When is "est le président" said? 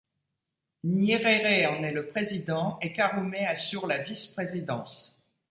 1.83-2.79